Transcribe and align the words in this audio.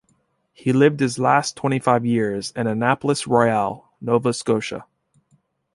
He 0.51 0.73
lived 0.73 0.99
his 0.99 1.19
last 1.19 1.55
twenty-five 1.55 2.03
years 2.07 2.51
in 2.55 2.65
Annapolis 2.65 3.27
Royal, 3.27 3.91
Nova 4.01 4.33
Scotia. 4.33 4.87